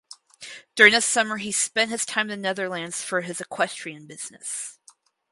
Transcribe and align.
During 0.73 0.93
the 0.93 1.01
summer 1.01 1.37
he 1.37 1.51
spend 1.51 1.91
his 1.91 2.07
time 2.07 2.31
in 2.31 2.39
the 2.41 2.47
Netherlands 2.47 3.03
for 3.03 3.21
his 3.21 3.39
equestrian 3.39 4.07
business. 4.07 4.79